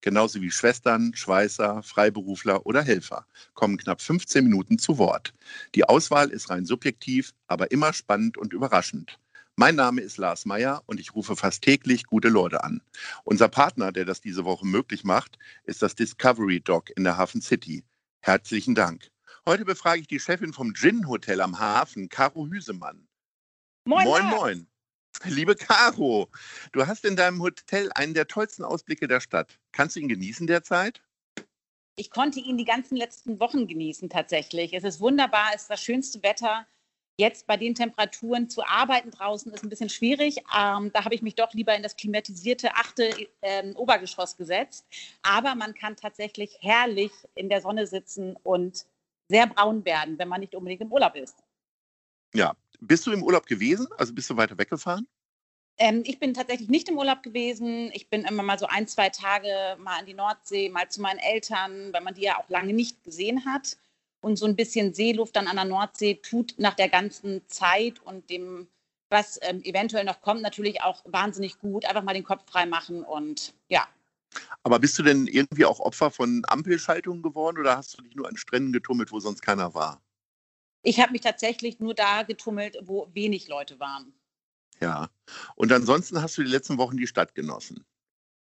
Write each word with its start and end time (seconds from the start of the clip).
genauso 0.00 0.40
wie 0.40 0.50
Schwestern, 0.50 1.14
Schweißer, 1.14 1.82
Freiberufler 1.82 2.66
oder 2.66 2.82
Helfer, 2.82 3.26
kommen 3.54 3.76
knapp 3.76 4.00
15 4.00 4.44
Minuten 4.44 4.78
zu 4.78 4.98
Wort. 4.98 5.34
Die 5.74 5.84
Auswahl 5.84 6.30
ist 6.30 6.50
rein 6.50 6.64
subjektiv, 6.64 7.34
aber 7.46 7.70
immer 7.70 7.92
spannend 7.92 8.38
und 8.38 8.52
überraschend. 8.52 9.18
Mein 9.56 9.74
Name 9.74 10.02
ist 10.02 10.18
Lars 10.18 10.46
Meyer 10.46 10.84
und 10.86 11.00
ich 11.00 11.16
rufe 11.16 11.34
fast 11.34 11.62
täglich 11.62 12.04
gute 12.04 12.28
Leute 12.28 12.62
an. 12.62 12.80
Unser 13.24 13.48
Partner, 13.48 13.90
der 13.90 14.04
das 14.04 14.20
diese 14.20 14.44
Woche 14.44 14.64
möglich 14.64 15.02
macht, 15.02 15.36
ist 15.64 15.82
das 15.82 15.96
Discovery 15.96 16.60
Dog 16.60 16.90
in 16.96 17.02
der 17.02 17.16
Hafen 17.16 17.42
City. 17.42 17.82
Herzlichen 18.20 18.76
Dank. 18.76 19.10
Heute 19.46 19.64
befrage 19.64 20.00
ich 20.02 20.06
die 20.06 20.20
Chefin 20.20 20.52
vom 20.52 20.74
Gin 20.74 21.08
Hotel 21.08 21.40
am 21.40 21.58
Hafen, 21.58 22.08
Caro 22.08 22.46
Hüsemann. 22.46 23.08
Moin, 23.84 24.04
moin. 24.04 24.24
Moin. 24.26 24.66
Liebe 25.24 25.56
Caro, 25.56 26.28
du 26.72 26.86
hast 26.86 27.04
in 27.04 27.16
deinem 27.16 27.42
Hotel 27.42 27.90
einen 27.94 28.14
der 28.14 28.28
tollsten 28.28 28.64
Ausblicke 28.64 29.08
der 29.08 29.20
Stadt. 29.20 29.58
Kannst 29.72 29.96
du 29.96 30.00
ihn 30.00 30.08
genießen 30.08 30.46
derzeit? 30.46 31.02
Ich 31.96 32.10
konnte 32.10 32.38
ihn 32.38 32.56
die 32.56 32.64
ganzen 32.64 32.96
letzten 32.96 33.40
Wochen 33.40 33.66
genießen 33.66 34.08
tatsächlich. 34.08 34.72
Es 34.72 34.84
ist 34.84 35.00
wunderbar, 35.00 35.48
es 35.54 35.62
ist 35.62 35.70
das 35.70 35.82
schönste 35.82 36.22
Wetter. 36.22 36.66
Jetzt 37.20 37.48
bei 37.48 37.56
den 37.56 37.74
Temperaturen 37.74 38.48
zu 38.48 38.64
arbeiten 38.64 39.10
draußen 39.10 39.52
ist 39.52 39.64
ein 39.64 39.68
bisschen 39.68 39.88
schwierig. 39.88 40.36
Ähm, 40.56 40.92
da 40.92 41.04
habe 41.04 41.16
ich 41.16 41.22
mich 41.22 41.34
doch 41.34 41.52
lieber 41.52 41.74
in 41.74 41.82
das 41.82 41.96
klimatisierte 41.96 42.76
achte 42.76 43.10
ähm, 43.42 43.74
Obergeschoss 43.74 44.36
gesetzt. 44.36 44.86
Aber 45.22 45.56
man 45.56 45.74
kann 45.74 45.96
tatsächlich 45.96 46.56
herrlich 46.60 47.10
in 47.34 47.48
der 47.48 47.60
Sonne 47.60 47.88
sitzen 47.88 48.36
und 48.44 48.86
sehr 49.28 49.48
braun 49.48 49.84
werden, 49.84 50.16
wenn 50.20 50.28
man 50.28 50.40
nicht 50.40 50.54
unbedingt 50.54 50.82
im 50.82 50.92
Urlaub 50.92 51.16
ist. 51.16 51.42
Ja. 52.34 52.54
Bist 52.80 53.06
du 53.06 53.12
im 53.12 53.22
Urlaub 53.22 53.46
gewesen? 53.46 53.86
Also 53.96 54.14
bist 54.14 54.30
du 54.30 54.36
weiter 54.36 54.56
weggefahren? 54.58 55.06
Ähm, 55.78 56.02
ich 56.04 56.18
bin 56.18 56.34
tatsächlich 56.34 56.68
nicht 56.68 56.88
im 56.88 56.98
Urlaub 56.98 57.22
gewesen. 57.22 57.90
Ich 57.92 58.08
bin 58.08 58.24
immer 58.24 58.42
mal 58.42 58.58
so 58.58 58.66
ein, 58.66 58.86
zwei 58.88 59.10
Tage 59.10 59.76
mal 59.78 59.98
an 59.98 60.06
die 60.06 60.14
Nordsee, 60.14 60.68
mal 60.68 60.88
zu 60.88 61.00
meinen 61.00 61.18
Eltern, 61.18 61.92
weil 61.92 62.02
man 62.02 62.14
die 62.14 62.22
ja 62.22 62.38
auch 62.38 62.48
lange 62.48 62.72
nicht 62.72 63.02
gesehen 63.04 63.44
hat. 63.44 63.76
Und 64.20 64.36
so 64.36 64.46
ein 64.46 64.56
bisschen 64.56 64.94
Seeluft 64.94 65.36
dann 65.36 65.46
an 65.46 65.56
der 65.56 65.64
Nordsee 65.64 66.14
tut 66.14 66.54
nach 66.58 66.74
der 66.74 66.88
ganzen 66.88 67.46
Zeit 67.46 68.00
und 68.04 68.28
dem, 68.30 68.66
was 69.08 69.38
ähm, 69.42 69.62
eventuell 69.62 70.04
noch 70.04 70.20
kommt, 70.20 70.42
natürlich 70.42 70.82
auch 70.82 71.02
wahnsinnig 71.06 71.60
gut. 71.60 71.84
Einfach 71.84 72.02
mal 72.02 72.14
den 72.14 72.24
Kopf 72.24 72.42
frei 72.50 72.66
machen 72.66 73.04
und 73.04 73.54
ja. 73.68 73.86
Aber 74.64 74.80
bist 74.80 74.98
du 74.98 75.04
denn 75.04 75.28
irgendwie 75.28 75.64
auch 75.64 75.78
Opfer 75.78 76.10
von 76.10 76.42
Ampelschaltungen 76.48 77.22
geworden 77.22 77.58
oder 77.58 77.76
hast 77.76 77.96
du 77.96 78.02
dich 78.02 78.16
nur 78.16 78.28
an 78.28 78.36
Stränden 78.36 78.72
getummelt, 78.72 79.12
wo 79.12 79.20
sonst 79.20 79.40
keiner 79.40 79.74
war? 79.74 80.02
Ich 80.82 81.00
habe 81.00 81.12
mich 81.12 81.20
tatsächlich 81.20 81.80
nur 81.80 81.94
da 81.94 82.22
getummelt, 82.22 82.78
wo 82.82 83.08
wenig 83.12 83.48
Leute 83.48 83.78
waren. 83.80 84.12
Ja. 84.80 85.10
Und 85.56 85.72
ansonsten 85.72 86.22
hast 86.22 86.38
du 86.38 86.42
die 86.42 86.50
letzten 86.50 86.78
Wochen 86.78 86.96
die 86.96 87.06
Stadt 87.06 87.34
genossen. 87.34 87.84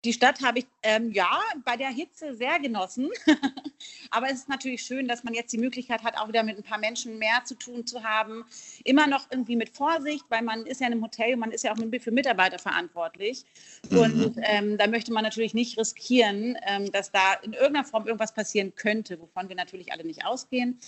Die 0.05 0.11
Stadt 0.11 0.41
habe 0.41 0.59
ich 0.59 0.65
ähm, 0.81 1.11
ja 1.13 1.39
bei 1.63 1.77
der 1.77 1.87
Hitze 1.87 2.35
sehr 2.35 2.59
genossen. 2.59 3.09
Aber 4.11 4.27
es 4.27 4.39
ist 4.39 4.49
natürlich 4.49 4.83
schön, 4.83 5.07
dass 5.07 5.23
man 5.23 5.33
jetzt 5.33 5.53
die 5.53 5.57
Möglichkeit 5.57 6.03
hat, 6.03 6.17
auch 6.17 6.27
wieder 6.27 6.43
mit 6.43 6.57
ein 6.57 6.63
paar 6.63 6.77
Menschen 6.77 7.17
mehr 7.19 7.45
zu 7.45 7.55
tun 7.55 7.87
zu 7.87 8.03
haben. 8.03 8.43
Immer 8.83 9.07
noch 9.07 9.27
irgendwie 9.31 9.55
mit 9.55 9.69
Vorsicht, 9.69 10.25
weil 10.27 10.41
man 10.41 10.65
ist 10.65 10.81
ja 10.81 10.87
in 10.87 10.93
einem 10.93 11.03
Hotel, 11.03 11.37
man 11.37 11.51
ist 11.51 11.63
ja 11.63 11.71
auch 11.71 11.77
für 11.77 12.11
Mitarbeiter 12.11 12.59
verantwortlich. 12.59 13.45
Mhm. 13.89 13.97
Und 13.97 14.35
ähm, 14.41 14.77
da 14.77 14.87
möchte 14.87 15.13
man 15.13 15.23
natürlich 15.23 15.53
nicht 15.53 15.77
riskieren, 15.77 16.57
ähm, 16.67 16.91
dass 16.91 17.11
da 17.11 17.35
in 17.41 17.53
irgendeiner 17.53 17.85
Form 17.85 18.05
irgendwas 18.05 18.33
passieren 18.33 18.75
könnte, 18.75 19.21
wovon 19.21 19.47
wir 19.47 19.55
natürlich 19.55 19.93
alle 19.93 20.03
nicht 20.03 20.25
ausgehen. 20.25 20.79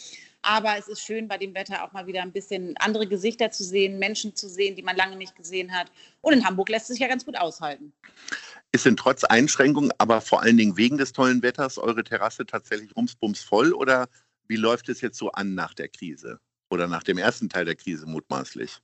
Aber 0.47 0.77
es 0.77 0.87
ist 0.87 1.01
schön, 1.01 1.27
bei 1.27 1.39
dem 1.39 1.55
Wetter 1.55 1.83
auch 1.83 1.91
mal 1.91 2.05
wieder 2.05 2.21
ein 2.21 2.31
bisschen 2.31 2.77
andere 2.77 3.07
Gesichter 3.07 3.49
zu 3.49 3.63
sehen, 3.63 3.97
Menschen 3.97 4.35
zu 4.35 4.47
sehen, 4.47 4.75
die 4.75 4.83
man 4.83 4.95
lange 4.95 5.15
nicht 5.15 5.35
gesehen 5.35 5.73
hat. 5.73 5.91
Und 6.21 6.33
in 6.33 6.45
Hamburg 6.45 6.69
lässt 6.69 6.83
es 6.83 6.95
sich 6.95 6.99
ja 6.99 7.07
ganz 7.07 7.25
gut 7.25 7.35
aushalten. 7.35 7.91
Ist 8.71 8.85
denn 8.85 8.95
trotz 8.95 9.23
Einschränkungen, 9.23 9.91
aber 9.97 10.21
vor 10.21 10.43
allen 10.43 10.57
Dingen 10.57 10.77
wegen 10.77 10.97
des 10.97 11.13
tollen 11.13 11.41
Wetters, 11.41 11.79
eure 11.79 12.03
Terrasse 12.03 12.45
tatsächlich 12.45 12.95
rumsbums 12.95 13.41
voll 13.41 13.73
oder 13.73 14.07
wie 14.47 14.55
läuft 14.55 14.87
es 14.89 15.01
jetzt 15.01 15.17
so 15.17 15.31
an 15.31 15.55
nach 15.55 15.73
der 15.73 15.87
Krise 15.87 16.39
oder 16.69 16.87
nach 16.87 17.01
dem 17.01 17.17
ersten 17.17 17.49
Teil 17.49 17.65
der 17.65 17.75
Krise 17.75 18.05
mutmaßlich? 18.05 18.77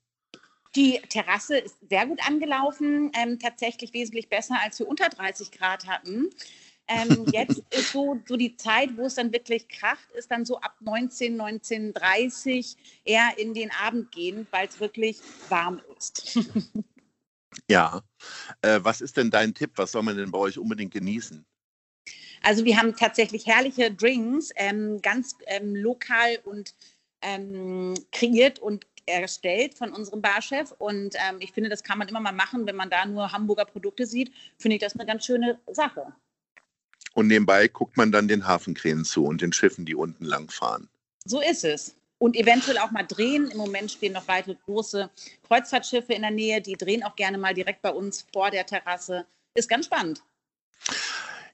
Die 0.76 1.00
Terrasse 1.10 1.58
ist 1.58 1.78
sehr 1.88 2.08
gut 2.08 2.26
angelaufen, 2.26 3.12
ähm, 3.14 3.38
tatsächlich 3.38 3.94
wesentlich 3.94 4.30
besser, 4.30 4.56
als 4.64 4.80
wir 4.80 4.88
unter 4.88 5.10
30 5.10 5.52
Grad 5.52 5.86
hatten. 5.86 6.30
Ähm, 6.92 7.26
jetzt 7.32 7.64
ist 7.70 7.92
so, 7.92 8.20
so 8.26 8.36
die 8.36 8.58
Zeit, 8.58 8.98
wo 8.98 9.06
es 9.06 9.16
dann 9.16 9.32
wirklich 9.32 9.68
kracht, 9.70 10.12
ist 10.14 10.30
dann 10.30 10.46
so 10.46 10.60
ab 10.60 10.76
19, 10.82 11.40
19.30 11.40 12.76
eher 13.06 13.30
in 13.38 13.54
den 13.54 13.72
Abend 13.72 14.12
gehen, 14.12 14.46
weil 14.52 14.68
es 14.68 14.80
wirklich 14.80 15.20
warm 15.50 15.82
ist. 15.98 16.40
Ja. 17.70 18.02
Äh, 18.62 18.80
was 18.82 19.02
ist 19.02 19.18
denn 19.18 19.30
dein 19.30 19.54
Tipp? 19.54 19.72
Was 19.76 19.92
soll 19.92 20.04
man 20.04 20.16
denn 20.16 20.32
bei 20.32 20.38
euch 20.38 20.58
unbedingt 20.58 20.94
genießen? 20.94 21.46
Also 22.44 22.66
wir 22.66 22.78
haben 22.78 22.96
tatsächlich 22.96 23.46
herrliche 23.46 23.92
Drinks, 23.94 24.52
ähm, 24.56 25.02
ganz 25.02 25.36
ähm, 25.48 25.76
lokal 25.76 26.40
und 26.44 26.74
ähm, 27.22 27.94
kreiert 28.12 28.60
und 28.60 28.88
erstellt 29.06 29.76
von 29.76 29.94
unserem 29.94 30.22
Barchef. 30.22 30.72
Und 30.80 31.16
ähm, 31.16 31.38
ich 31.40 31.52
finde, 31.52 31.70
das 31.70 31.84
kann 31.84 31.98
man 31.98 32.08
immer 32.08 32.20
mal 32.20 32.32
machen, 32.32 32.66
wenn 32.66 32.76
man 32.76 32.90
da 32.90 33.06
nur 33.06 33.32
Hamburger 33.32 33.66
Produkte 33.66 34.06
sieht, 34.06 34.32
finde 34.58 34.76
ich 34.76 34.82
das 34.82 34.96
eine 34.96 35.06
ganz 35.06 35.26
schöne 35.26 35.60
Sache. 35.72 36.14
Und 37.14 37.28
nebenbei 37.28 37.68
guckt 37.68 37.98
man 37.98 38.12
dann 38.12 38.28
den 38.28 38.48
Hafenkränen 38.48 39.06
zu 39.06 39.26
und 39.26 39.42
den 39.42 39.54
Schiffen, 39.54 39.86
die 39.86 39.96
unten 39.96 40.26
langfahren. 40.26 40.90
So 41.26 41.42
ist 41.42 41.64
es. 41.64 41.96
Und 42.18 42.36
eventuell 42.36 42.78
auch 42.78 42.92
mal 42.92 43.04
drehen. 43.04 43.50
Im 43.50 43.58
Moment 43.58 43.92
stehen 43.92 44.14
noch 44.14 44.28
weitere 44.28 44.56
große 44.56 45.10
Kreuzfahrtschiffe 45.48 46.14
in 46.14 46.22
der 46.22 46.32
Nähe. 46.32 46.62
Die 46.62 46.74
drehen 46.74 47.04
auch 47.04 47.16
gerne 47.16 47.38
mal 47.38 47.54
direkt 47.54 47.82
bei 47.82 47.92
uns 47.92 48.26
vor 48.32 48.52
der 48.52 48.66
Terrasse. 48.66 49.26
Ist 49.56 49.70
ganz 49.70 49.86
spannend. 49.86 50.22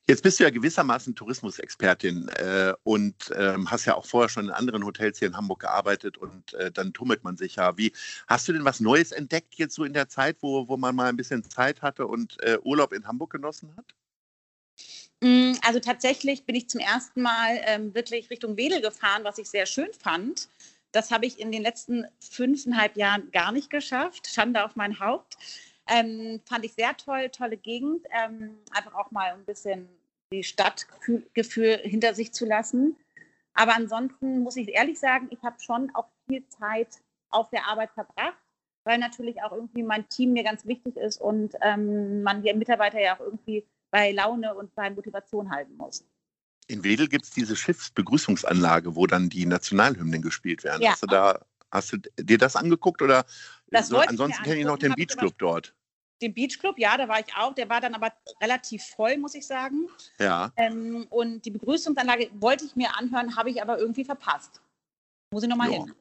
Jetzt 0.09 0.23
bist 0.23 0.39
du 0.39 0.45
ja 0.45 0.49
gewissermaßen 0.49 1.15
Tourismusexpertin 1.15 2.29
äh, 2.29 2.73
und 2.83 3.13
ähm, 3.35 3.69
hast 3.69 3.83
ja 3.83 3.95
auch 3.95 4.05
vorher 4.05 4.29
schon 4.29 4.45
in 4.45 4.51
anderen 4.51 4.85
Hotels 4.85 5.19
hier 5.19 5.27
in 5.27 5.35
Hamburg 5.35 5.59
gearbeitet 5.59 6.17
und 6.17 6.53
äh, 6.53 6.71
dann 6.71 6.93
tummelt 6.93 7.25
man 7.25 7.35
sich 7.35 7.57
ja. 7.57 7.77
Wie 7.77 7.91
hast 8.25 8.47
du 8.47 8.53
denn 8.53 8.63
was 8.63 8.79
Neues 8.79 9.11
entdeckt 9.11 9.55
jetzt 9.55 9.75
so 9.75 9.83
in 9.83 9.91
der 9.91 10.07
Zeit, 10.07 10.37
wo, 10.39 10.69
wo 10.69 10.77
man 10.77 10.95
mal 10.95 11.09
ein 11.09 11.17
bisschen 11.17 11.43
Zeit 11.43 11.81
hatte 11.81 12.07
und 12.07 12.41
äh, 12.41 12.57
Urlaub 12.63 12.93
in 12.93 13.05
Hamburg 13.05 13.31
genossen 13.31 13.73
hat? 13.75 13.95
Mm, 15.21 15.53
Also 15.65 15.79
tatsächlich 15.79 16.45
bin 16.45 16.55
ich 16.55 16.69
zum 16.69 16.79
ersten 16.79 17.21
Mal 17.21 17.59
ähm, 17.65 17.93
wirklich 17.95 18.29
Richtung 18.29 18.57
Wedel 18.57 18.81
gefahren, 18.81 19.23
was 19.23 19.37
ich 19.37 19.49
sehr 19.49 19.65
schön 19.65 19.91
fand. 19.93 20.49
Das 20.91 21.11
habe 21.11 21.25
ich 21.25 21.39
in 21.39 21.51
den 21.51 21.63
letzten 21.63 22.05
fünfeinhalb 22.19 22.95
Jahren 22.97 23.31
gar 23.31 23.51
nicht 23.51 23.69
geschafft. 23.69 24.27
Schande 24.27 24.63
auf 24.63 24.75
mein 24.75 24.99
Haupt. 24.99 25.37
Ähm, 25.89 26.41
fand 26.45 26.65
ich 26.65 26.73
sehr 26.73 26.95
toll, 26.97 27.29
tolle 27.29 27.57
Gegend. 27.57 28.05
Ähm, 28.11 28.57
einfach 28.71 28.93
auch 28.95 29.11
mal 29.11 29.33
ein 29.33 29.45
bisschen 29.45 29.87
die 30.31 30.43
Stadtgefühl 30.43 31.77
hinter 31.83 32.13
sich 32.13 32.33
zu 32.33 32.45
lassen. 32.45 32.97
Aber 33.53 33.75
ansonsten 33.75 34.39
muss 34.39 34.55
ich 34.57 34.69
ehrlich 34.69 34.99
sagen, 34.99 35.27
ich 35.31 35.41
habe 35.43 35.59
schon 35.59 35.89
auch 35.95 36.07
viel 36.27 36.47
Zeit 36.47 36.89
auf 37.29 37.49
der 37.49 37.67
Arbeit 37.67 37.91
verbracht, 37.91 38.37
weil 38.83 38.97
natürlich 38.99 39.41
auch 39.41 39.51
irgendwie 39.51 39.83
mein 39.83 40.07
Team 40.09 40.33
mir 40.33 40.43
ganz 40.43 40.65
wichtig 40.65 40.95
ist 40.97 41.19
und 41.19 41.55
ähm, 41.61 42.21
man 42.23 42.43
die 42.43 42.53
Mitarbeiter 42.53 43.01
ja 43.01 43.15
auch 43.15 43.21
irgendwie 43.21 43.65
bei 43.91 44.11
Laune 44.11 44.53
und 44.53 44.73
bei 44.75 44.89
Motivation 44.89 45.49
halten 45.49 45.75
muss. 45.75 46.05
In 46.67 46.83
Wedel 46.83 47.07
gibt 47.07 47.25
es 47.25 47.31
diese 47.31 47.55
Schiffsbegrüßungsanlage, 47.55 48.95
wo 48.95 49.07
dann 49.07 49.29
die 49.29 49.45
Nationalhymnen 49.45 50.21
gespielt 50.21 50.63
werden. 50.63 50.81
Ja. 50.81 50.91
Hast 50.91 51.03
du 51.03 51.07
da, 51.07 51.45
hast 51.71 51.93
du 51.93 51.97
dir 52.19 52.37
das 52.37 52.55
angeguckt 52.55 53.01
oder 53.01 53.25
Das 53.71 53.87
so, 53.87 53.97
ansonsten 53.97 54.43
kenne 54.43 54.59
ich 54.59 54.65
noch 54.65 54.77
den 54.77 54.93
Beachclub 54.93 55.37
dort. 55.37 55.73
Den 56.21 56.33
Beachclub, 56.33 56.77
ja, 56.79 56.97
da 56.97 57.07
war 57.07 57.19
ich 57.19 57.33
auch. 57.37 57.53
Der 57.53 57.69
war 57.69 57.79
dann 57.79 57.93
aber 57.93 58.11
relativ 58.41 58.83
voll, 58.83 59.17
muss 59.17 59.35
ich 59.35 59.45
sagen. 59.45 59.87
Ja. 60.19 60.51
Ähm, 60.57 61.05
und 61.09 61.45
die 61.45 61.51
Begrüßungsanlage 61.51 62.31
wollte 62.33 62.65
ich 62.65 62.75
mir 62.75 62.97
anhören, 62.97 63.35
habe 63.35 63.49
ich 63.49 63.61
aber 63.61 63.77
irgendwie 63.77 64.03
verpasst. 64.03 64.61
Muss 65.31 65.43
ich 65.43 65.49
nochmal 65.49 65.69
hin. 65.69 65.93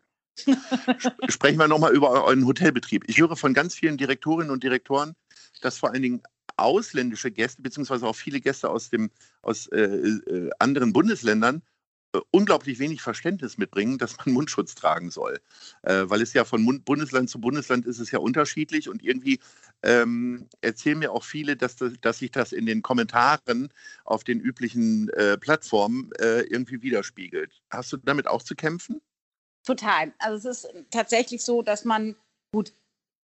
Sprechen 1.29 1.59
wir 1.59 1.69
nochmal 1.69 1.95
über 1.95 2.11
euren 2.11 2.47
Hotelbetrieb. 2.47 3.05
Ich 3.09 3.19
höre 3.19 3.37
von 3.37 3.55
ganz 3.55 3.75
vielen 3.75 3.97
Direktorinnen 3.97 4.51
und 4.51 4.63
Direktoren, 4.63 5.15
dass 5.61 5.79
vor 5.79 5.91
allen 5.91 6.03
Dingen 6.03 6.23
ausländische 6.57 7.31
Gäste, 7.31 7.63
beziehungsweise 7.63 8.07
auch 8.07 8.17
viele 8.17 8.41
Gäste 8.41 8.71
aus, 8.71 8.91
dem, 8.91 9.11
aus 9.43 9.67
äh, 9.69 9.81
äh, 9.81 10.51
anderen 10.59 10.93
Bundesländern, 10.93 11.63
äh, 12.17 12.21
unglaublich 12.31 12.79
wenig 12.79 13.03
Verständnis 13.03 13.59
mitbringen, 13.59 13.99
dass 13.99 14.17
man 14.19 14.27
Mundschutz 14.35 14.75
tragen 14.75 15.11
soll. 15.11 15.41
Äh, 15.83 16.05
weil 16.07 16.23
es 16.23 16.33
ja 16.33 16.45
von 16.45 16.63
Mund 16.63 16.85
Bundesland 16.85 17.31
zu 17.31 17.41
Bundesland 17.41 17.87
ist 17.87 17.99
es 17.99 18.11
ja 18.11 18.19
unterschiedlich 18.19 18.89
und 18.89 19.03
irgendwie 19.03 19.41
ähm, 19.83 20.49
erzählen 20.61 20.99
mir 20.99 21.13
auch 21.13 21.25
viele, 21.25 21.57
dass, 21.57 21.77
das, 21.77 21.93
dass 22.01 22.19
sich 22.19 22.31
das 22.31 22.53
in 22.53 22.67
den 22.67 22.83
Kommentaren 22.83 23.73
auf 24.05 24.25
den 24.25 24.41
üblichen 24.41 25.09
äh, 25.11 25.37
Plattformen 25.37 26.11
äh, 26.19 26.41
irgendwie 26.43 26.83
widerspiegelt. 26.83 27.63
Hast 27.71 27.93
du 27.93 27.97
damit 27.99 28.27
auch 28.27 28.43
zu 28.43 28.55
kämpfen? 28.55 29.01
Total. 29.65 30.13
Also 30.19 30.49
es 30.49 30.65
ist 30.65 30.75
tatsächlich 30.91 31.43
so, 31.43 31.61
dass 31.61 31.85
man, 31.85 32.15
gut, 32.53 32.73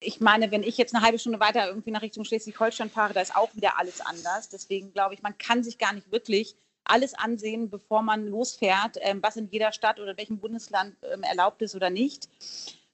ich 0.01 0.19
meine, 0.19 0.51
wenn 0.51 0.63
ich 0.63 0.77
jetzt 0.77 0.95
eine 0.95 1.06
halbe 1.06 1.19
Stunde 1.19 1.39
weiter 1.39 1.68
irgendwie 1.68 1.92
nach 1.92 2.01
Richtung 2.01 2.25
Schleswig-Holstein 2.25 2.89
fahre, 2.89 3.13
da 3.13 3.21
ist 3.21 3.36
auch 3.36 3.56
wieder 3.56 3.77
alles 3.77 4.01
anders. 4.01 4.50
Deswegen 4.50 4.92
glaube 4.92 5.13
ich, 5.13 5.21
man 5.21 5.38
kann 5.38 5.63
sich 5.63 5.77
gar 5.77 5.94
nicht 5.94 6.12
wirklich 6.12 6.56
alles 6.83 7.13
ansehen, 7.13 7.69
bevor 7.69 8.01
man 8.01 8.25
losfährt, 8.25 8.98
ähm, 9.01 9.21
was 9.21 9.38
in 9.38 9.48
jeder 9.50 9.71
Stadt 9.71 10.00
oder 10.00 10.18
welchem 10.18 10.39
Bundesland 10.39 10.95
ähm, 11.13 11.21
erlaubt 11.21 11.62
ist 11.62 11.75
oder 11.75 11.92
nicht. 11.92 12.27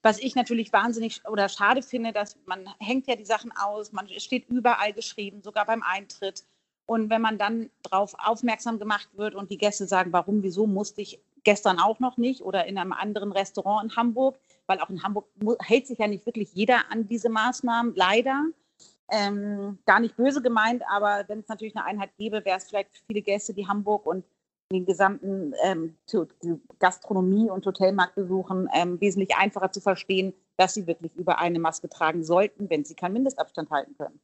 Was 0.02 0.18
ich 0.18 0.34
natürlich 0.34 0.72
wahnsinnig 0.72 1.26
oder 1.26 1.48
schade 1.48 1.82
finde, 1.82 2.12
dass 2.12 2.36
man 2.44 2.68
hängt 2.78 3.08
ja 3.08 3.16
die 3.16 3.24
Sachen 3.24 3.52
aus, 3.56 3.92
man 3.92 4.06
steht 4.18 4.48
überall 4.48 4.92
geschrieben, 4.92 5.42
sogar 5.42 5.64
beim 5.64 5.82
Eintritt. 5.82 6.44
Und 6.86 7.10
wenn 7.10 7.22
man 7.22 7.38
dann 7.38 7.70
darauf 7.82 8.14
aufmerksam 8.18 8.78
gemacht 8.78 9.08
wird 9.14 9.34
und 9.34 9.50
die 9.50 9.58
Gäste 9.58 9.86
sagen, 9.86 10.12
warum, 10.12 10.42
wieso 10.42 10.66
musste 10.66 11.00
ich 11.00 11.20
gestern 11.42 11.78
auch 11.78 12.00
noch 12.00 12.18
nicht 12.18 12.42
oder 12.42 12.66
in 12.66 12.78
einem 12.78 12.92
anderen 12.92 13.32
Restaurant 13.32 13.84
in 13.90 13.96
Hamburg, 13.96 14.38
weil 14.68 14.80
auch 14.80 14.90
in 14.90 15.02
Hamburg 15.02 15.26
hält 15.60 15.86
sich 15.86 15.98
ja 15.98 16.06
nicht 16.06 16.26
wirklich 16.26 16.52
jeder 16.52 16.90
an 16.90 17.08
diese 17.08 17.28
Maßnahmen, 17.28 17.94
leider. 17.96 18.44
Ähm, 19.10 19.78
gar 19.86 20.00
nicht 20.00 20.16
böse 20.16 20.42
gemeint, 20.42 20.82
aber 20.88 21.24
wenn 21.28 21.40
es 21.40 21.48
natürlich 21.48 21.74
eine 21.74 21.86
Einheit 21.86 22.10
gäbe, 22.18 22.44
wäre 22.44 22.58
es 22.58 22.68
vielleicht 22.68 22.94
für 22.94 23.04
viele 23.06 23.22
Gäste, 23.22 23.54
die 23.54 23.66
Hamburg 23.66 24.04
und 24.04 24.24
den 24.70 24.84
gesamten 24.84 25.54
ähm, 25.62 25.96
Gastronomie- 26.78 27.50
und 27.50 27.64
Hotelmarkt 27.64 28.16
besuchen, 28.16 28.68
ähm, 28.74 29.00
wesentlich 29.00 29.34
einfacher 29.34 29.72
zu 29.72 29.80
verstehen, 29.80 30.34
dass 30.58 30.74
sie 30.74 30.86
wirklich 30.86 31.16
über 31.16 31.38
eine 31.38 31.58
Maske 31.58 31.88
tragen 31.88 32.22
sollten, 32.22 32.68
wenn 32.68 32.84
sie 32.84 32.94
keinen 32.94 33.14
Mindestabstand 33.14 33.70
halten 33.70 33.96
können. 33.96 34.20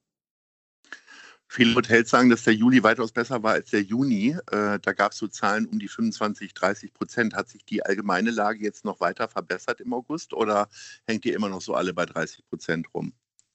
Viele 1.54 1.76
Hotels 1.76 2.10
sagen, 2.10 2.30
dass 2.30 2.42
der 2.42 2.52
Juli 2.52 2.82
weitaus 2.82 3.12
besser 3.12 3.44
war 3.44 3.52
als 3.52 3.70
der 3.70 3.82
Juni. 3.82 4.36
Äh, 4.50 4.80
da 4.80 4.92
gab 4.92 5.12
es 5.12 5.18
so 5.18 5.28
Zahlen 5.28 5.66
um 5.66 5.78
die 5.78 5.86
25, 5.86 6.52
30 6.52 6.92
Prozent. 6.92 7.32
Hat 7.36 7.48
sich 7.48 7.64
die 7.64 7.80
allgemeine 7.80 8.32
Lage 8.32 8.58
jetzt 8.58 8.84
noch 8.84 8.98
weiter 8.98 9.28
verbessert 9.28 9.80
im 9.80 9.92
August 9.92 10.34
oder 10.34 10.68
hängt 11.06 11.24
ihr 11.24 11.32
immer 11.32 11.48
noch 11.48 11.60
so 11.60 11.74
alle 11.74 11.94
bei 11.94 12.06
30 12.06 12.44
Prozent 12.48 12.92
rum? 12.92 13.12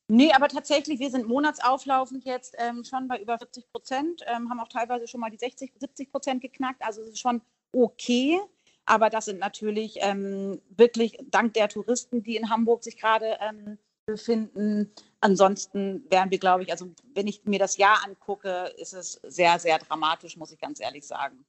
Nee, 0.07 0.31
aber 0.31 0.47
tatsächlich, 0.47 1.01
wir 1.01 1.09
sind 1.09 1.27
monatsauflaufend 1.27 2.23
jetzt 2.23 2.55
ähm, 2.57 2.85
schon 2.85 3.09
bei 3.09 3.21
über 3.21 3.37
40 3.37 3.69
Prozent, 3.69 4.21
ähm, 4.27 4.49
haben 4.49 4.61
auch 4.61 4.69
teilweise 4.69 5.05
schon 5.05 5.19
mal 5.19 5.29
die 5.29 5.37
60, 5.37 5.73
70 5.77 6.09
Prozent 6.09 6.41
geknackt. 6.41 6.81
Also 6.81 7.01
es 7.01 7.09
ist 7.09 7.19
schon 7.19 7.41
okay. 7.73 8.39
Aber 8.85 9.09
das 9.09 9.25
sind 9.25 9.41
natürlich 9.41 9.97
ähm, 9.99 10.61
wirklich 10.69 11.17
dank 11.29 11.53
der 11.53 11.67
Touristen, 11.67 12.23
die 12.23 12.37
in 12.37 12.49
Hamburg 12.49 12.85
sich 12.85 12.95
gerade 12.95 13.37
ähm, 13.41 13.77
befinden. 14.09 14.91
Ansonsten 15.21 16.03
wären 16.09 16.31
wir, 16.31 16.39
glaube 16.39 16.63
ich, 16.63 16.71
also 16.71 16.93
wenn 17.13 17.27
ich 17.27 17.45
mir 17.45 17.59
das 17.59 17.77
Jahr 17.77 18.03
angucke, 18.05 18.73
ist 18.77 18.93
es 18.93 19.19
sehr, 19.23 19.59
sehr 19.59 19.79
dramatisch, 19.79 20.37
muss 20.37 20.51
ich 20.51 20.59
ganz 20.59 20.79
ehrlich 20.79 21.05
sagen. 21.05 21.45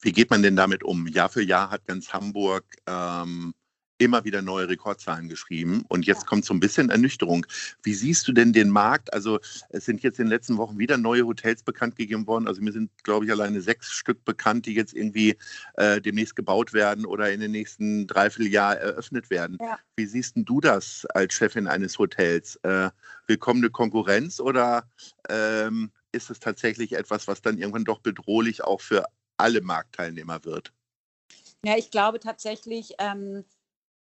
Wie 0.00 0.12
geht 0.12 0.30
man 0.30 0.42
denn 0.42 0.56
damit 0.56 0.82
um? 0.82 1.06
Jahr 1.06 1.28
für 1.28 1.42
Jahr 1.42 1.70
hat 1.70 1.84
ganz 1.86 2.12
Hamburg 2.12 2.64
ähm, 2.86 3.54
immer 3.98 4.24
wieder 4.24 4.42
neue 4.42 4.68
Rekordzahlen 4.68 5.28
geschrieben. 5.28 5.84
Und 5.88 6.06
jetzt 6.06 6.26
kommt 6.26 6.44
so 6.44 6.54
ein 6.54 6.60
bisschen 6.60 6.90
Ernüchterung. 6.90 7.44
Wie 7.82 7.94
siehst 7.94 8.26
du 8.28 8.32
denn 8.32 8.52
den 8.52 8.70
Markt? 8.70 9.12
Also 9.12 9.40
es 9.70 9.84
sind 9.84 10.02
jetzt 10.02 10.18
in 10.18 10.26
den 10.26 10.30
letzten 10.30 10.56
Wochen 10.56 10.78
wieder 10.78 10.96
neue 10.96 11.26
Hotels 11.26 11.62
bekannt 11.62 11.96
gegeben 11.96 12.26
worden. 12.26 12.46
Also 12.46 12.62
mir 12.62 12.72
sind, 12.72 12.90
glaube 13.02 13.26
ich, 13.26 13.32
alleine 13.32 13.60
sechs 13.60 13.90
Stück 13.90 14.24
bekannt, 14.24 14.66
die 14.66 14.74
jetzt 14.74 14.94
irgendwie 14.94 15.36
äh, 15.74 16.00
demnächst 16.00 16.36
gebaut 16.36 16.72
werden 16.72 17.04
oder 17.04 17.30
in 17.32 17.40
den 17.40 17.50
nächsten 17.50 18.06
Dreivierteljahr 18.06 18.78
eröffnet 18.78 19.30
werden. 19.30 19.58
Ja. 19.60 19.78
Wie 19.96 20.06
siehst 20.06 20.34
du 20.36 20.60
das 20.60 21.04
als 21.06 21.34
Chefin 21.34 21.66
eines 21.66 21.98
Hotels? 21.98 22.56
Äh, 22.62 22.90
willkommene 23.26 23.70
Konkurrenz 23.70 24.40
oder 24.40 24.88
ähm, 25.28 25.90
ist 26.12 26.30
es 26.30 26.38
tatsächlich 26.38 26.92
etwas, 26.92 27.26
was 27.26 27.42
dann 27.42 27.58
irgendwann 27.58 27.84
doch 27.84 27.98
bedrohlich 28.00 28.62
auch 28.62 28.80
für 28.80 29.04
alle 29.36 29.60
Marktteilnehmer 29.60 30.44
wird? 30.44 30.72
Ja, 31.64 31.76
ich 31.76 31.90
glaube 31.90 32.20
tatsächlich, 32.20 32.94
ähm, 32.98 33.44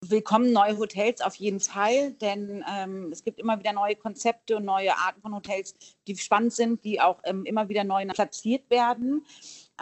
willkommen 0.10 0.52
neue 0.52 0.78
Hotels 0.78 1.22
auf 1.22 1.36
jeden 1.36 1.60
Fall, 1.60 2.12
denn 2.14 2.64
ähm, 2.70 3.10
es 3.12 3.24
gibt 3.24 3.40
immer 3.40 3.60
wieder 3.60 3.74
neue 3.74 3.96
Konzepte 3.96 4.58
und 4.58 4.66
neue 4.66 4.96
Arten 4.98 5.22
von 5.22 5.34
Hotels, 5.36 5.76
die 6.08 6.18
spannend 6.18 6.54
sind, 6.54 6.84
die 6.84 7.00
auch 7.02 7.20
ähm, 7.24 7.46
immer 7.46 7.70
wieder 7.70 7.84
neu 7.84 8.06
platziert 8.08 8.70
werden. 8.70 9.26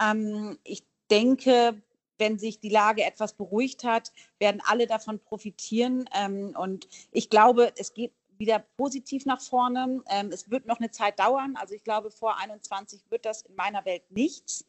Ähm, 0.00 0.58
ich 0.64 0.84
denke, 1.10 1.82
wenn 2.18 2.38
sich 2.38 2.60
die 2.60 2.68
Lage 2.68 3.04
etwas 3.04 3.32
beruhigt 3.34 3.84
hat, 3.84 4.12
werden 4.38 4.62
alle 4.66 4.86
davon 4.86 5.18
profitieren. 5.18 6.08
Ähm, 6.14 6.54
und 6.56 6.88
ich 7.10 7.30
glaube, 7.30 7.72
es 7.76 7.94
geht 7.94 8.12
wieder 8.38 8.60
positiv 8.76 9.26
nach 9.26 9.40
vorne. 9.40 10.02
Ähm, 10.08 10.30
es 10.32 10.50
wird 10.50 10.66
noch 10.66 10.78
eine 10.78 10.90
Zeit 10.90 11.18
dauern. 11.18 11.56
Also 11.56 11.74
ich 11.74 11.84
glaube, 11.84 12.10
vor 12.10 12.38
21 12.38 13.02
wird 13.10 13.24
das 13.24 13.42
in 13.42 13.54
meiner 13.56 13.84
Welt 13.84 14.10
nichts. 14.10 14.64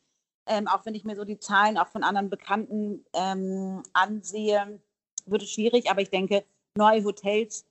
Ähm, 0.45 0.67
auch 0.67 0.85
wenn 0.85 0.95
ich 0.95 1.05
mir 1.05 1.15
so 1.15 1.23
die 1.23 1.39
Zahlen 1.39 1.77
auch 1.77 1.88
von 1.88 2.03
anderen 2.03 2.29
Bekannten 2.29 3.05
ansehe 3.94 4.81
wird 5.25 5.43
es 5.43 5.51
schwierig, 5.51 5.89
aber 5.89 6.01
ich 6.01 6.09
denke, 6.09 6.43
neue 6.75 7.03
Hotels 7.03 7.65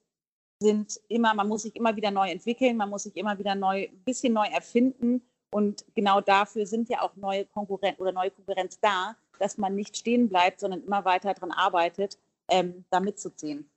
sind 0.61 1.01
immer, 1.09 1.35
man 1.35 1.49
muss 1.49 1.63
sich 1.63 1.75
immer 1.77 1.95
wieder 1.97 2.11
neu 2.11 2.31
entwickeln, 2.31 2.77
man 2.77 2.89
muss 2.89 3.03
sich 3.03 3.17
immer 3.17 3.39
wieder 3.39 3.55
neu, 3.55 3.89
ein 3.89 4.05
bisschen 4.05 4.33
neu 4.33 4.47
erfinden. 4.47 5.23
Und 5.51 5.85
genau 5.95 6.21
dafür 6.21 6.67
sind 6.67 6.89
ja 6.89 7.03
auch 7.03 7.15
neue 7.17 7.45
Konkurrenz 7.45 7.99
oder 7.99 8.13
neue 8.13 8.31
Konkurrenz 8.31 8.79
da, 8.81 9.17
dass 9.39 9.59
man 9.59 9.75
nicht 9.75 9.97
stehen 9.97 10.29
bleibt, 10.29 10.61
sondern 10.61 10.83
immer 10.85 11.05
weiter 11.05 11.35
daran 11.35 11.51
arbeitet, 11.51 12.17
ähm, 12.49 12.85
da 12.91 13.01
mitzuziehen. 13.01 13.69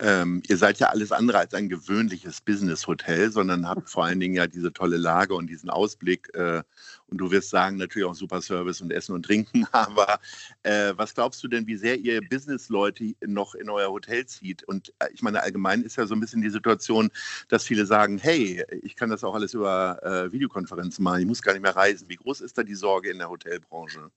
Ähm, 0.00 0.42
ihr 0.46 0.56
seid 0.56 0.78
ja 0.78 0.88
alles 0.88 1.10
andere 1.10 1.38
als 1.38 1.54
ein 1.54 1.68
gewöhnliches 1.68 2.40
Business-Hotel, 2.40 3.32
sondern 3.32 3.68
habt 3.68 3.90
vor 3.90 4.04
allen 4.04 4.20
Dingen 4.20 4.34
ja 4.34 4.46
diese 4.46 4.72
tolle 4.72 4.96
Lage 4.96 5.34
und 5.34 5.48
diesen 5.48 5.70
Ausblick. 5.70 6.32
Äh, 6.34 6.62
und 7.06 7.18
du 7.18 7.30
wirst 7.30 7.50
sagen, 7.50 7.78
natürlich 7.78 8.06
auch 8.06 8.14
super 8.14 8.40
Service 8.40 8.80
und 8.80 8.92
Essen 8.92 9.14
und 9.14 9.24
Trinken. 9.24 9.66
Aber 9.72 10.20
äh, 10.62 10.92
was 10.96 11.14
glaubst 11.14 11.42
du 11.42 11.48
denn, 11.48 11.66
wie 11.66 11.76
sehr 11.76 11.98
ihr 11.98 12.20
Business-Leute 12.20 13.14
noch 13.26 13.54
in 13.56 13.68
euer 13.70 13.90
Hotel 13.90 14.24
zieht? 14.26 14.62
Und 14.64 14.92
äh, 15.00 15.08
ich 15.12 15.22
meine, 15.22 15.42
allgemein 15.42 15.82
ist 15.82 15.96
ja 15.96 16.06
so 16.06 16.14
ein 16.14 16.20
bisschen 16.20 16.42
die 16.42 16.50
Situation, 16.50 17.10
dass 17.48 17.64
viele 17.64 17.84
sagen, 17.84 18.18
hey, 18.18 18.64
ich 18.82 18.94
kann 18.94 19.10
das 19.10 19.24
auch 19.24 19.34
alles 19.34 19.54
über 19.54 20.00
äh, 20.02 20.30
Videokonferenzen 20.30 21.02
machen, 21.02 21.20
ich 21.20 21.26
muss 21.26 21.42
gar 21.42 21.52
nicht 21.52 21.62
mehr 21.62 21.74
reisen. 21.74 22.08
Wie 22.08 22.16
groß 22.16 22.40
ist 22.42 22.56
da 22.56 22.62
die 22.62 22.74
Sorge 22.74 23.10
in 23.10 23.18
der 23.18 23.30
Hotelbranche? 23.30 24.10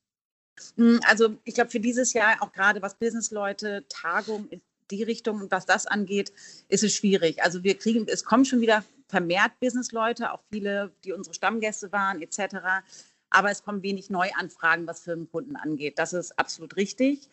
Hm, 0.78 1.00
also 1.08 1.38
ich 1.44 1.56
glaube, 1.56 1.72
für 1.72 1.80
dieses 1.80 2.14
Jahr 2.14 2.42
auch 2.42 2.52
gerade 2.52 2.82
was 2.82 2.96
Businessleute, 2.96 3.86
Tagung 3.90 4.48
die 4.92 5.04
Richtung. 5.04 5.42
Und 5.42 5.52
was 5.52 5.66
das 5.66 5.88
angeht, 5.88 6.32
ist 6.68 6.84
es 6.84 6.94
schwierig. 6.94 7.44
Also 7.44 7.64
wir 7.64 7.78
kriegen, 7.78 8.06
es 8.08 8.24
kommen 8.24 8.46
schon 8.46 8.62
wieder 8.62 8.84
vermehrt 9.08 9.60
Businessleute, 9.60 10.32
auch 10.32 10.42
viele, 10.52 10.92
die 11.04 11.12
unsere 11.12 11.34
Stammgäste 11.34 11.92
waren, 11.92 12.22
etc. 12.22 12.84
Aber 13.30 13.52
es 13.52 13.64
kommen 13.64 13.84
wenig 13.84 14.10
Neuanfragen, 14.10 14.88
was 14.88 15.02
Firmenkunden 15.02 15.56
angeht. 15.56 16.00
Das 16.00 16.14
ist 16.14 16.38
absolut 16.40 16.76
richtig. 16.78 17.28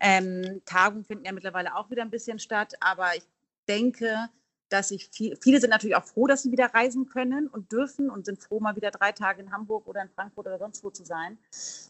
Ähm, 0.00 0.62
Tagungen 0.64 1.04
finden 1.04 1.24
ja 1.24 1.32
mittlerweile 1.32 1.76
auch 1.76 1.90
wieder 1.90 2.02
ein 2.02 2.10
bisschen 2.10 2.38
statt, 2.38 2.74
aber 2.80 3.16
ich 3.16 3.24
denke, 3.68 4.28
dass 4.70 4.90
ich 4.90 5.08
viel, 5.08 5.36
viele 5.40 5.60
sind 5.60 5.70
natürlich 5.70 5.96
auch 5.96 6.04
froh, 6.04 6.26
dass 6.26 6.42
sie 6.42 6.52
wieder 6.52 6.72
reisen 6.72 7.06
können 7.06 7.48
und 7.48 7.72
dürfen 7.72 8.08
und 8.08 8.24
sind 8.24 8.40
froh, 8.40 8.60
mal 8.60 8.76
wieder 8.76 8.90
drei 8.90 9.12
Tage 9.12 9.42
in 9.42 9.52
Hamburg 9.52 9.86
oder 9.86 10.02
in 10.02 10.08
Frankfurt 10.08 10.46
oder 10.46 10.58
sonst 10.58 10.82
wo 10.84 10.90
zu 10.90 11.04
sein. 11.04 11.38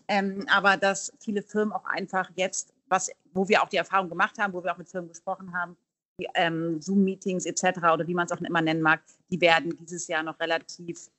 Ähm, 0.09 0.47
aber 0.50 0.76
dass 0.76 1.12
viele 1.18 1.42
Firmen 1.42 1.73
auch 1.73 1.85
einfach 1.85 2.30
jetzt 2.37 2.73
was, 2.90 3.11
wo 3.32 3.49
wir 3.49 3.62
auch 3.62 3.68
die 3.68 3.76
Erfahrung 3.76 4.09
gemacht 4.09 4.38
haben, 4.38 4.52
wo 4.52 4.62
wir 4.62 4.73
auch 4.73 4.78
mit 4.78 4.90
Firmen 4.90 5.09
gesprochen 5.09 5.54
haben, 5.54 5.76
die 6.18 6.28
ähm, 6.35 6.80
Zoom-Meetings 6.80 7.47
etc. 7.47 7.78
oder 7.94 8.06
wie 8.06 8.14
man 8.14 8.26
es 8.26 8.32
auch 8.32 8.40
immer 8.40 8.61
nennen 8.61 8.82
mag, 8.82 9.00
die 9.30 9.40
werden 9.40 9.75
dieses 9.76 10.06
Jahr 10.09 10.23
noch 10.23 10.38
relativ 10.38 11.11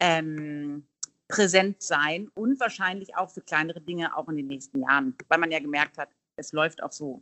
ähm, 0.00 0.86
präsent 1.28 1.82
sein 1.82 2.30
und 2.34 2.58
wahrscheinlich 2.58 3.16
auch 3.16 3.30
für 3.30 3.42
kleinere 3.42 3.80
Dinge 3.80 4.16
auch 4.16 4.28
in 4.28 4.36
den 4.36 4.46
nächsten 4.46 4.80
Jahren, 4.80 5.14
weil 5.28 5.38
man 5.38 5.50
ja 5.50 5.58
gemerkt 5.58 5.98
hat, 5.98 6.08
es 6.36 6.52
läuft 6.52 6.82
auch 6.82 6.92
so. 6.92 7.20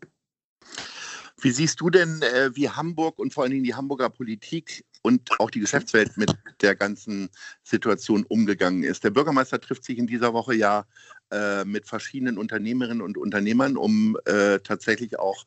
Wie 1.41 1.51
siehst 1.51 1.81
du 1.81 1.91
denn, 1.91 2.23
äh, 2.23 2.51
wie 2.55 2.71
Hamburg 2.71 3.19
und 3.19 3.35
vor 3.35 3.43
allen 3.43 3.53
Dingen 3.53 3.65
die 3.65 3.75
Hamburger 3.75 4.09
Politik 4.09 4.85
und 5.03 5.39
auch 5.39 5.51
die 5.51 5.61
Geschäftswelt 5.61 6.17
mit 6.17 6.35
der 6.63 6.75
ganzen 6.75 7.29
Situation 7.63 8.25
umgegangen 8.25 8.83
ist? 8.83 9.05
Der 9.05 9.11
Bürgermeister 9.11 9.61
trifft 9.61 9.85
sich 9.85 9.99
in 9.99 10.07
dieser 10.07 10.33
Woche 10.33 10.55
ja 10.55 10.87
äh, 11.31 11.65
mit 11.65 11.87
verschiedenen 11.87 12.39
Unternehmerinnen 12.39 13.03
und 13.03 13.19
Unternehmern, 13.19 13.77
um 13.77 14.17
äh, 14.25 14.61
tatsächlich 14.61 15.19
auch 15.19 15.45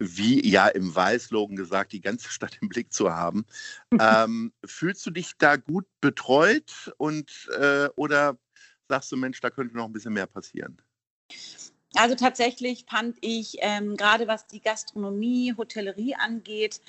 wie 0.00 0.48
ja 0.48 0.68
im 0.68 0.94
Wahlslogan 0.94 1.56
gesagt, 1.56 1.92
die 1.92 2.00
ganze 2.00 2.28
Stadt 2.30 2.58
im 2.60 2.68
Blick 2.68 2.92
zu 2.92 3.12
haben. 3.12 3.46
ähm, 4.00 4.52
fühlst 4.64 5.04
du 5.06 5.10
dich 5.10 5.32
da 5.38 5.56
gut 5.56 5.86
betreut 6.00 6.92
und 6.98 7.48
äh, 7.58 7.88
oder 7.96 8.38
sagst 8.88 9.12
du, 9.12 9.16
Mensch, 9.16 9.40
da 9.40 9.50
könnte 9.50 9.76
noch 9.76 9.86
ein 9.86 9.92
bisschen 9.92 10.14
mehr 10.14 10.26
passieren? 10.26 10.80
Also 11.94 12.14
tatsächlich 12.14 12.84
fand 12.88 13.16
ich, 13.20 13.56
ähm, 13.60 13.96
gerade 13.96 14.28
was 14.28 14.46
die 14.46 14.60
Gastronomie, 14.60 15.54
Hotellerie 15.56 16.14
angeht, 16.14 16.80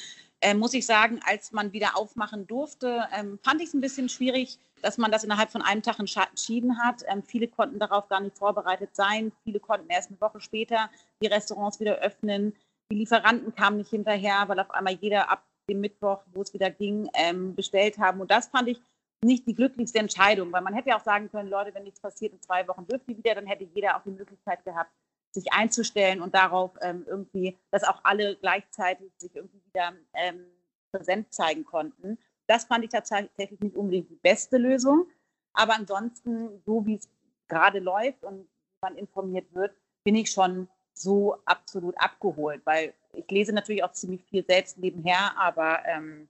äh, 0.42 0.54
muss 0.54 0.74
ich 0.74 0.86
sagen, 0.86 1.20
als 1.26 1.52
man 1.52 1.74
wieder 1.74 1.98
aufmachen 1.98 2.48
durfte, 2.48 3.08
ähm, 3.14 3.40
fand 3.44 3.62
ich 3.62 3.68
es 3.68 3.74
ein 3.74 3.82
bisschen 3.82 4.10
schwierig, 4.10 4.60
dass 4.82 4.98
man 4.98 5.12
das 5.12 5.24
innerhalb 5.24 5.52
von 5.52 5.62
einem 5.62 5.82
Tag 5.82 6.00
entschieden 6.00 6.82
hat. 6.82 7.04
Ähm, 7.08 7.24
viele 7.24 7.48
konnten 7.48 7.80
darauf 7.80 8.08
gar 8.08 8.22
nicht 8.22 8.38
vorbereitet 8.38 8.96
sein. 8.96 9.32
Viele 9.44 9.60
konnten 9.60 9.90
erst 9.90 10.10
eine 10.10 10.22
Woche 10.22 10.40
später 10.40 10.90
die 11.22 11.28
Restaurants 11.28 11.80
wieder 11.80 11.98
öffnen. 11.98 12.56
Die 12.92 12.98
Lieferanten 12.98 13.54
kamen 13.54 13.78
nicht 13.78 13.90
hinterher, 13.90 14.46
weil 14.48 14.60
auf 14.60 14.72
einmal 14.72 14.94
jeder 14.94 15.30
ab 15.30 15.44
dem 15.70 15.82
Mittwoch, 15.82 16.22
wo 16.34 16.42
es 16.42 16.54
wieder 16.54 16.70
ging, 16.70 17.10
ähm, 17.14 17.56
bestellt 17.56 17.98
haben. 17.98 18.22
Und 18.22 18.32
das 18.32 18.48
fand 18.48 18.70
ich 18.70 18.82
nicht 19.24 19.48
die 19.48 19.56
glücklichste 19.56 20.00
Entscheidung, 20.00 20.52
weil 20.52 20.62
man 20.62 20.74
hätte 20.74 20.90
ja 20.90 20.98
auch 20.98 21.04
sagen 21.04 21.30
können, 21.30 21.50
Leute, 21.50 21.74
wenn 21.74 21.84
nichts 21.84 22.00
passiert, 22.00 22.34
in 22.34 22.42
zwei 22.42 22.68
Wochen 22.68 22.88
dürft 22.88 23.08
ihr 23.10 23.18
wieder, 23.18 23.36
dann 23.36 23.48
hätte 23.48 23.66
jeder 23.66 23.98
auch 23.98 24.04
die 24.04 24.12
Möglichkeit 24.12 24.64
gehabt, 24.64 24.92
sich 25.32 25.52
einzustellen 25.52 26.22
und 26.22 26.34
darauf 26.34 26.72
ähm, 26.82 27.06
irgendwie, 27.08 27.58
dass 27.72 27.84
auch 27.84 28.00
alle 28.04 28.36
gleichzeitig 28.38 29.12
sich 29.18 29.36
irgendwie 29.36 29.62
wieder 29.66 29.94
ähm, 30.14 30.46
präsent 30.92 31.34
zeigen 31.34 31.66
konnten. 31.66 32.18
Das 32.48 32.66
fand 32.66 32.84
ich 32.84 32.90
tatsächlich 32.90 33.60
nicht 33.60 33.76
unbedingt 33.76 34.10
die 34.10 34.16
beste 34.16 34.58
Lösung. 34.58 35.08
Aber 35.54 35.76
ansonsten, 35.76 36.62
so 36.66 36.86
wie 36.86 36.96
es 36.96 37.10
gerade 37.48 37.80
läuft 37.80 38.24
und 38.24 38.48
man 38.82 38.96
informiert 38.96 39.54
wird, 39.54 39.76
bin 40.04 40.16
ich 40.16 40.32
schon 40.32 40.68
so 40.94 41.38
absolut 41.46 41.96
abgeholt, 42.00 42.62
weil 42.66 42.94
ich 43.14 43.30
lese 43.30 43.54
natürlich 43.54 43.84
auch 43.84 43.92
ziemlich 43.92 44.24
viel 44.26 44.46
selbst 44.46 44.78
nebenher, 44.78 45.38
aber 45.38 45.86
ähm, 45.86 46.28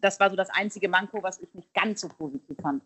das 0.00 0.20
war 0.20 0.30
so 0.30 0.36
das 0.36 0.50
einzige 0.50 0.88
Manko, 0.88 1.22
was 1.22 1.38
ich 1.40 1.52
nicht 1.54 1.72
ganz 1.74 2.00
so 2.00 2.08
positiv 2.08 2.56
fand. 2.60 2.82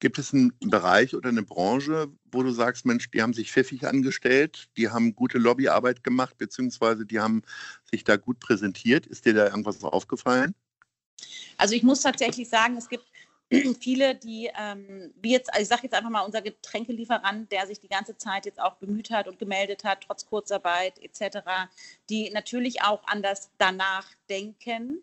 Gibt 0.00 0.18
es 0.18 0.34
einen 0.34 0.52
Bereich 0.60 1.14
oder 1.14 1.30
eine 1.30 1.42
Branche, 1.42 2.08
wo 2.30 2.42
du 2.42 2.50
sagst, 2.50 2.84
Mensch, 2.84 3.10
die 3.10 3.22
haben 3.22 3.32
sich 3.32 3.50
pfiffig 3.50 3.86
angestellt, 3.86 4.68
die 4.76 4.90
haben 4.90 5.14
gute 5.14 5.38
Lobbyarbeit 5.38 6.04
gemacht, 6.04 6.36
beziehungsweise 6.36 7.06
die 7.06 7.20
haben 7.20 7.42
sich 7.90 8.04
da 8.04 8.16
gut 8.16 8.38
präsentiert? 8.40 9.06
Ist 9.06 9.24
dir 9.24 9.34
da 9.34 9.46
irgendwas 9.46 9.82
aufgefallen? 9.82 10.54
Also 11.56 11.74
ich 11.74 11.82
muss 11.82 12.02
tatsächlich 12.02 12.48
sagen, 12.48 12.76
es 12.76 12.88
gibt 12.88 13.04
viele, 13.80 14.14
die, 14.14 14.50
ähm, 14.58 15.12
wie 15.20 15.32
jetzt, 15.32 15.52
also 15.52 15.62
ich 15.62 15.68
sage 15.68 15.82
jetzt 15.84 15.94
einfach 15.94 16.10
mal, 16.10 16.22
unser 16.22 16.42
Getränkelieferant, 16.42 17.50
der 17.52 17.66
sich 17.66 17.80
die 17.80 17.88
ganze 17.88 18.16
Zeit 18.16 18.46
jetzt 18.46 18.60
auch 18.60 18.76
bemüht 18.76 19.10
hat 19.10 19.28
und 19.28 19.38
gemeldet 19.38 19.84
hat, 19.84 20.04
trotz 20.06 20.26
Kurzarbeit 20.26 20.98
etc., 20.98 21.38
die 22.10 22.30
natürlich 22.30 22.82
auch 22.82 23.02
anders 23.06 23.50
danach 23.58 24.06
denken 24.28 25.02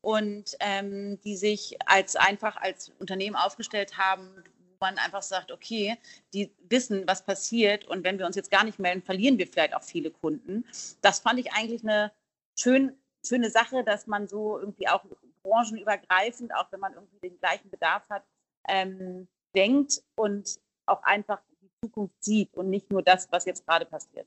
und 0.00 0.56
ähm, 0.60 1.20
die 1.22 1.36
sich 1.36 1.76
als 1.86 2.16
einfach 2.16 2.56
als 2.56 2.90
Unternehmen 2.98 3.36
aufgestellt 3.36 3.98
haben, 3.98 4.28
wo 4.36 4.76
man 4.80 4.98
einfach 4.98 5.22
sagt, 5.22 5.50
okay, 5.50 5.96
die 6.32 6.52
wissen, 6.68 7.06
was 7.06 7.24
passiert 7.24 7.86
und 7.86 8.04
wenn 8.04 8.18
wir 8.18 8.26
uns 8.26 8.36
jetzt 8.36 8.50
gar 8.50 8.64
nicht 8.64 8.78
melden, 8.78 9.02
verlieren 9.02 9.38
wir 9.38 9.46
vielleicht 9.46 9.74
auch 9.74 9.82
viele 9.82 10.10
Kunden. 10.10 10.64
Das 11.02 11.20
fand 11.20 11.40
ich 11.40 11.52
eigentlich 11.52 11.82
eine 11.82 12.12
schön, 12.58 12.96
schöne 13.26 13.50
Sache, 13.50 13.84
dass 13.84 14.06
man 14.06 14.28
so 14.28 14.58
irgendwie 14.58 14.88
auch 14.88 15.04
branchenübergreifend, 15.42 16.54
auch 16.54 16.70
wenn 16.70 16.80
man 16.80 16.94
irgendwie 16.94 17.18
den 17.20 17.38
gleichen 17.38 17.70
Bedarf 17.70 18.08
hat, 18.08 18.24
ähm, 18.68 19.28
denkt 19.54 20.02
und 20.14 20.58
auch 20.86 21.02
einfach 21.02 21.40
die 21.60 21.70
Zukunft 21.82 22.22
sieht 22.22 22.54
und 22.54 22.70
nicht 22.70 22.90
nur 22.90 23.02
das, 23.02 23.30
was 23.30 23.44
jetzt 23.44 23.66
gerade 23.66 23.84
passiert. 23.84 24.26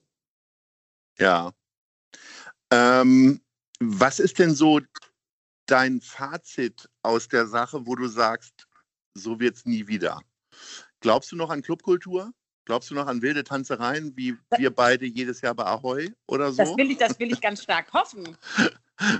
Ja. 1.17 1.51
Ähm, 2.71 3.41
was 3.79 4.19
ist 4.19 4.39
denn 4.39 4.53
so 4.53 4.79
dein 5.71 6.01
Fazit 6.01 6.89
aus 7.01 7.29
der 7.29 7.47
Sache, 7.47 7.85
wo 7.85 7.95
du 7.95 8.07
sagst, 8.07 8.67
so 9.13 9.39
wird 9.39 9.55
es 9.55 9.65
nie 9.65 9.87
wieder? 9.87 10.21
Glaubst 10.99 11.31
du 11.31 11.35
noch 11.37 11.49
an 11.49 11.61
Clubkultur? 11.61 12.31
Glaubst 12.65 12.91
du 12.91 12.95
noch 12.95 13.07
an 13.07 13.21
wilde 13.21 13.43
Tanzereien, 13.43 14.15
wie 14.15 14.37
wir 14.57 14.75
beide 14.75 15.05
jedes 15.05 15.41
Jahr 15.41 15.55
bei 15.55 15.65
Ahoi 15.65 16.11
oder 16.27 16.51
so? 16.51 16.57
Das 16.57 16.77
will 16.77 16.91
ich, 16.91 16.97
das 16.97 17.19
will 17.19 17.31
ich 17.31 17.41
ganz 17.41 17.63
stark 17.63 17.91
hoffen. 17.93 18.37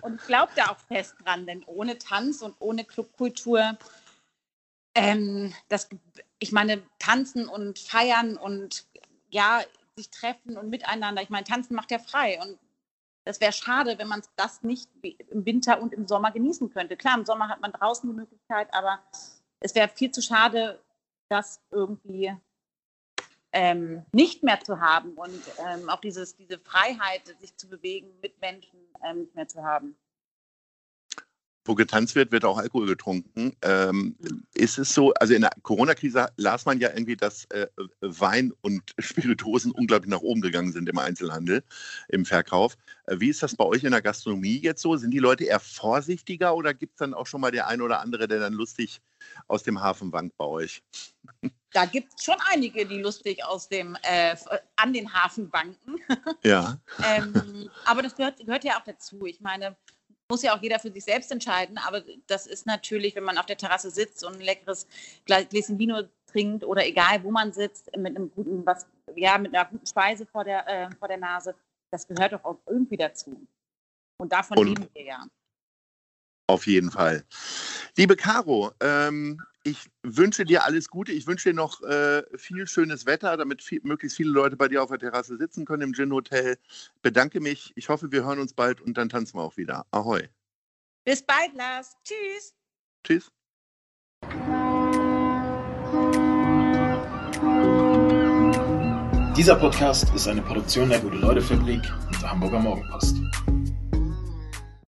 Und 0.02 0.22
ich 0.22 0.28
glaube 0.28 0.52
da 0.56 0.68
auch 0.68 0.78
fest 0.78 1.16
dran, 1.24 1.48
denn 1.48 1.64
ohne 1.66 1.98
Tanz 1.98 2.42
und 2.42 2.56
ohne 2.60 2.86
Clubkultur, 2.86 3.78
ähm, 4.94 5.54
das, 5.70 5.90
ich 6.38 6.52
meine, 6.52 6.84
tanzen 7.00 7.48
und 7.48 7.80
feiern 7.80 8.38
und 8.38 8.86
ja, 9.30 9.64
sich 9.96 10.10
treffen 10.10 10.58
und 10.58 10.70
miteinander. 10.70 11.24
Ich 11.24 11.30
meine, 11.30 11.46
tanzen 11.46 11.76
macht 11.76 11.92
ja 11.92 12.00
frei 12.00 12.40
und 12.42 12.60
das 13.24 13.40
wäre 13.40 13.52
schade, 13.52 13.98
wenn 13.98 14.08
man 14.08 14.22
das 14.36 14.64
nicht 14.64 14.90
im 15.30 15.46
Winter 15.46 15.82
und 15.82 15.94
im 15.94 16.08
Sommer 16.08 16.32
genießen 16.32 16.72
könnte. 16.72 16.98
Klar, 16.98 17.18
im 17.18 17.26
Sommer 17.26 17.50
hat 17.50 17.62
man 17.62 17.72
draußen 17.72 18.10
die 18.10 18.16
Möglichkeit, 18.16 18.74
aber 18.74 19.00
es 19.60 19.76
wäre 19.76 19.90
viel 19.90 20.12
zu 20.12 20.22
schade, 20.22 20.80
das 21.30 21.62
irgendwie 21.70 22.36
ähm, 23.54 24.06
nicht 24.12 24.44
mehr 24.44 24.60
zu 24.62 24.80
haben 24.80 25.14
und 25.14 25.42
ähm, 25.68 25.90
auch 25.90 26.00
dieses, 26.00 26.36
diese 26.36 26.60
Freiheit, 26.60 27.22
sich 27.40 27.56
zu 27.58 27.68
bewegen 27.68 28.10
mit 28.22 28.40
Menschen 28.42 28.80
ähm, 29.04 29.22
nicht 29.22 29.36
mehr 29.36 29.48
zu 29.48 29.64
haben. 29.64 29.96
Wo 31.64 31.76
getanzt 31.76 32.16
wird, 32.16 32.32
wird 32.32 32.44
auch 32.44 32.58
Alkohol 32.58 32.88
getrunken. 32.88 33.56
Ähm, 33.62 34.16
ist 34.54 34.80
es 34.80 34.94
so, 34.94 35.14
also 35.14 35.34
in 35.34 35.42
der 35.42 35.52
Corona-Krise 35.62 36.30
las 36.38 36.66
man 36.66 36.80
ja 36.80 36.90
irgendwie, 36.90 37.16
dass 37.16 37.46
äh, 37.46 37.68
Wein 38.02 38.52
und 38.62 38.82
Spirituosen 39.00 39.72
unglaublich 39.72 40.10
nach 40.10 40.22
oben 40.22 40.42
gegangen 40.42 40.72
sind 40.72 40.90
im 40.90 40.98
Einzelhandel, 40.98 41.64
im 42.10 42.26
Verkauf. 42.26 42.78
Äh, 43.06 43.20
wie 43.20 43.30
ist 43.30 43.44
das 43.44 43.56
bei 43.56 43.66
euch 43.66 43.84
in 43.84 43.92
der 43.92 44.02
Gastronomie 44.02 44.60
jetzt 44.60 44.82
so? 44.82 44.98
Sind 44.98 45.12
die 45.12 45.20
Leute 45.20 45.44
eher 45.44 45.60
vorsichtiger 45.60 46.56
oder 46.56 46.74
gibt 46.74 46.94
es 46.94 47.00
dann 47.00 47.14
auch 47.14 47.28
schon 47.28 47.42
mal 47.42 47.52
der 47.52 47.68
ein 47.68 47.82
oder 47.82 48.02
andere, 48.02 48.28
der 48.28 48.40
dann 48.40 48.54
lustig 48.54 49.00
aus 49.48 49.62
dem 49.64 49.82
Hafen 49.82 50.12
wankt 50.12 50.38
bei 50.38 50.46
euch? 50.46 50.84
Da 51.74 51.86
gibt 51.86 52.12
es 52.18 52.26
schon 52.26 52.36
einige, 52.52 52.86
die 52.86 53.00
lustig 53.00 53.46
aus 53.46 53.70
dem, 53.70 53.98
äh, 54.02 54.36
an 54.76 54.92
den 54.92 55.14
Hafen 55.14 55.50
banken. 55.50 55.96
Ja. 56.44 56.78
ähm, 57.06 57.70
aber 57.86 58.02
das 58.02 58.14
gehört, 58.14 58.40
gehört 58.40 58.66
ja 58.66 58.78
auch 58.78 58.84
dazu. 58.84 59.26
Ich 59.26 59.40
meine, 59.40 59.78
muss 60.32 60.44
ja 60.44 60.56
auch 60.56 60.62
jeder 60.62 60.80
für 60.80 60.92
sich 60.92 61.04
selbst 61.04 61.30
entscheiden, 61.32 61.78
aber 61.78 62.02
das 62.28 62.48
ist 62.48 62.66
natürlich, 62.66 63.16
wenn 63.16 63.26
man 63.26 63.38
auf 63.38 63.46
der 63.46 63.58
Terrasse 63.58 63.92
sitzt 63.92 64.24
und 64.24 64.36
ein 64.36 64.42
leckeres 64.42 64.88
Gläschen 65.26 65.78
Vino 65.78 66.04
trinkt 66.32 66.64
oder 66.64 66.88
egal, 66.88 67.22
wo 67.24 67.32
man 67.32 67.52
sitzt, 67.52 67.96
mit 67.98 68.16
einem 68.16 68.32
guten, 68.32 68.66
was, 68.66 68.88
ja, 69.16 69.38
mit 69.38 69.54
einer 69.54 69.66
guten 69.66 69.86
Speise 69.86 70.26
vor 70.26 70.46
der, 70.46 70.66
äh, 70.68 70.90
vor 70.98 71.10
der 71.10 71.18
Nase, 71.18 71.54
das 71.92 72.08
gehört 72.08 72.32
doch 72.32 72.46
auch 72.46 72.58
irgendwie 72.66 72.96
dazu. 72.96 73.46
Und 74.18 74.32
davon 74.32 74.58
und 74.58 74.68
leben 74.68 74.88
wir 74.94 75.04
ja. 75.04 75.26
Auf 76.48 76.66
jeden 76.66 76.92
Fall. 76.92 77.26
Liebe 77.98 78.16
Caro, 78.16 78.72
ähm, 78.80 79.42
ich 79.64 79.90
wünsche 80.04 80.46
dir 80.46 80.64
alles 80.64 80.90
Gute. 80.90 81.12
Ich 81.12 81.28
wünsche 81.28 81.50
dir 81.50 81.56
noch 81.56 81.82
äh, 81.84 82.24
viel 82.38 82.68
schönes 82.68 83.06
Wetter, 83.06 83.38
damit 83.38 83.62
viel, 83.62 83.82
möglichst 83.84 84.18
viele 84.18 84.32
Leute 84.32 84.58
bei 84.58 84.68
dir 84.68 84.82
auf 84.82 84.90
der 84.90 85.00
Terrasse 85.00 85.38
sitzen 85.38 85.66
können 85.66 85.84
im 85.84 85.94
Gin 85.94 86.12
Hotel. 86.12 86.58
Bedanke 87.02 87.40
mich. 87.40 87.72
Ich 87.76 87.90
hoffe, 87.90 88.12
wir 88.12 88.24
hören 88.26 88.40
uns 88.40 88.54
bald 88.54 88.82
und 88.82 88.98
dann 88.98 89.10
tanzen 89.10 89.38
wir 89.38 89.44
auch 89.44 89.58
wieder. 89.58 89.86
Ahoi. 89.92 90.28
Bis 91.06 91.24
bald, 91.24 91.54
Lars. 91.56 91.96
Tschüss. 92.04 92.54
Tschüss. 93.04 93.32
Dieser 99.38 99.56
Podcast 99.56 100.14
ist 100.14 100.28
eine 100.28 100.42
Produktion 100.42 100.90
der 100.90 101.00
Gute-Leute-Fabrik 101.00 101.82
und 102.08 102.22
der 102.22 102.32
Hamburger 102.32 102.60
Morgenpost. 102.60 103.16